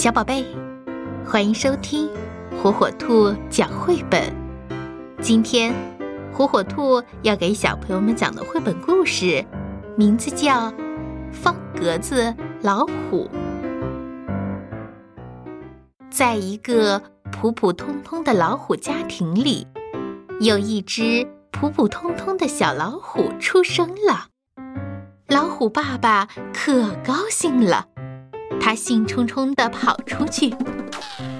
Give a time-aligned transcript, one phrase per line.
[0.00, 0.46] 小宝贝，
[1.26, 2.08] 欢迎收听
[2.56, 4.34] 火火兔讲绘本。
[5.20, 5.74] 今天，
[6.32, 9.44] 火火兔要给小朋友们讲的绘本故事，
[9.98, 10.70] 名字叫
[11.30, 13.28] 《方格子老虎》。
[16.10, 19.66] 在一个普普通通的老虎家庭里，
[20.40, 24.28] 有一只普普通通的小老虎出生了。
[25.28, 27.89] 老虎爸爸可高兴了。
[28.60, 30.54] 他兴冲冲地跑出去，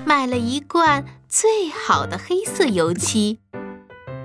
[0.06, 3.38] 买了一罐最好的黑色油漆。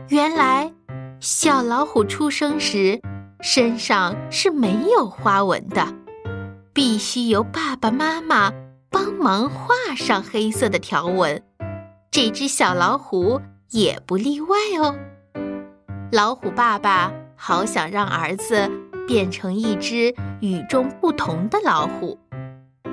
[0.08, 0.74] 原来，
[1.20, 3.02] 小老虎出生时
[3.42, 5.94] 身上是没有花纹的，
[6.74, 8.52] 必须由爸爸妈妈
[8.90, 11.44] 帮忙画上黑色的条纹。
[12.10, 13.42] 这只小老虎
[13.72, 14.96] 也不例外哦。
[16.12, 18.72] 老虎爸爸好想让儿子
[19.06, 22.18] 变成一只与众不同的老虎。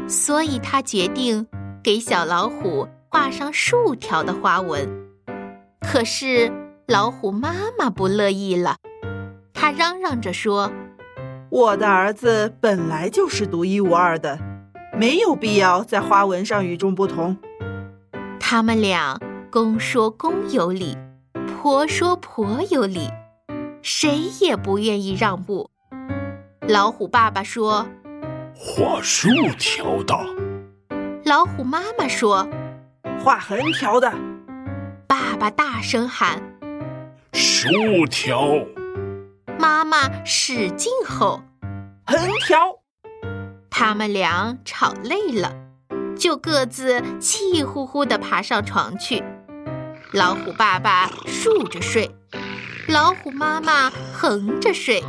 [0.08, 1.46] 所以他决定
[1.82, 4.88] 给小老虎画上竖条的花纹，
[5.80, 6.52] 可是
[6.86, 8.76] 老虎妈妈不乐意了，
[9.54, 10.70] 她嚷嚷着说
[11.50, 14.38] ：“我的儿子本来就是独一无二的，
[14.98, 17.36] 没有必要在花纹上与众不同。”
[18.38, 19.18] 他们俩
[19.50, 20.96] 公说公有理，
[21.56, 23.08] 婆说婆有理，
[23.80, 25.70] 谁也不愿意让步。
[26.68, 27.86] 老虎爸爸说。
[28.64, 30.16] 画竖条的，
[31.24, 32.48] 老虎妈妈说
[33.18, 34.08] ：“画横条的。”
[35.08, 36.40] 爸爸大声喊
[37.34, 38.46] ：“竖条！”
[39.58, 41.42] 妈妈使劲吼
[42.06, 42.78] ：“横条！”
[43.68, 45.52] 他们俩吵累了，
[46.16, 49.24] 就各自气呼呼地爬上床去。
[50.12, 52.08] 老虎爸爸竖着睡，
[52.86, 55.02] 老虎妈妈横着睡。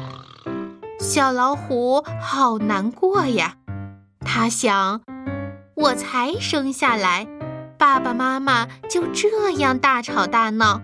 [1.04, 3.58] 小老虎好难过呀，
[4.22, 5.02] 他想：
[5.76, 7.28] 我才生下来，
[7.78, 10.80] 爸爸妈妈就这样大吵大闹，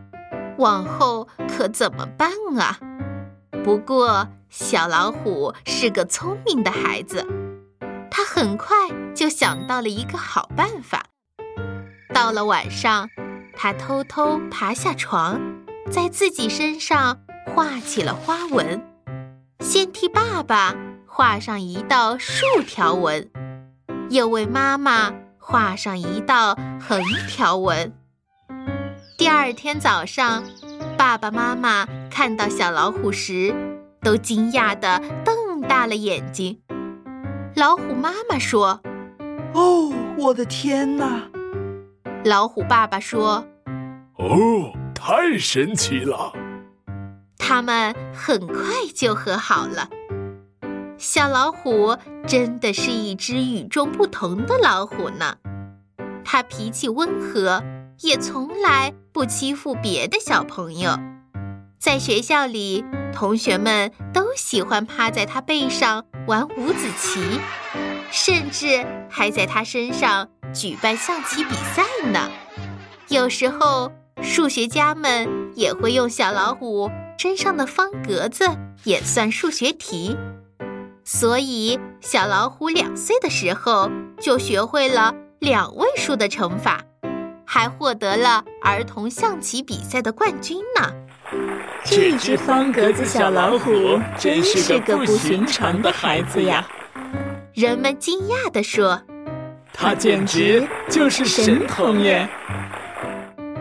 [0.58, 2.78] 往后可怎么办啊？
[3.64, 7.26] 不过，小老虎是个聪明的孩子，
[8.12, 8.76] 他很快
[9.16, 11.06] 就想到了一个好办法。
[12.14, 13.10] 到了晚上，
[13.56, 15.40] 他偷偷爬下床，
[15.90, 18.89] 在自己身上画起了花纹。
[19.70, 20.74] 先替爸爸
[21.06, 23.30] 画上一道竖条纹，
[24.10, 27.94] 又为妈妈画上一道横条纹。
[29.16, 30.44] 第二天早上，
[30.98, 33.54] 爸爸妈妈看到小老虎时，
[34.02, 36.60] 都惊讶地瞪大了眼睛。
[37.56, 38.82] 老虎妈妈说
[39.54, 41.30] ：“哦，我的天哪！”
[42.26, 43.46] 老虎爸爸说
[44.18, 46.34] ：“哦，太神奇了。”
[47.50, 49.90] 他们很快就和好了。
[51.00, 55.36] 小老虎真的是一只与众不同的老虎呢。
[56.24, 57.64] 它脾气温和，
[58.02, 61.00] 也从来不欺负别的小朋友。
[61.80, 67.42] 在学校里，同学们都喜欢趴在它背上玩五子棋，
[68.12, 71.82] 甚至还在它身上举办象棋比赛
[72.12, 72.30] 呢。
[73.08, 76.92] 有时候，数学家们也会用小老虎。
[77.20, 78.46] 身上的方格子
[78.86, 80.16] 也算数学题，
[81.04, 83.92] 所以小老虎两岁的时候
[84.22, 86.82] 就学会了两位数的乘法，
[87.44, 90.90] 还获得了儿童象棋比赛的冠军呢。
[91.84, 96.66] 这只方格子小老虎真是个不寻常的孩子呀！
[97.54, 98.98] 人们惊讶地说
[99.76, 102.26] ：“他简直就是神童耶！”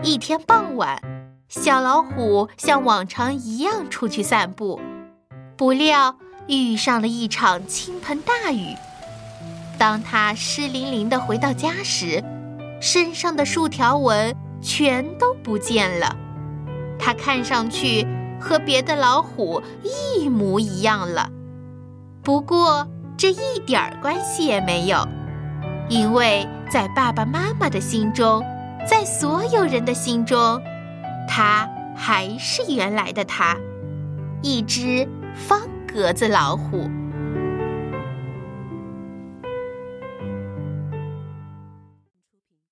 [0.01, 0.97] 一天傍晚。
[1.49, 4.79] 小老虎像往常一样出去散步，
[5.57, 6.15] 不料
[6.47, 8.75] 遇上了一场倾盆大雨。
[9.79, 12.23] 当他湿淋淋的回到家时，
[12.79, 16.15] 身上的竖条纹全都不见了。
[16.99, 18.05] 它看上去
[18.39, 21.31] 和别的老虎一模一样了。
[22.21, 22.87] 不过
[23.17, 25.03] 这一点儿关系也没有，
[25.89, 28.45] 因为在爸爸妈妈的心中，
[28.87, 30.61] 在所有人的心中。
[31.29, 33.55] 它还是原来的它，
[34.41, 36.89] 一只方格子老虎。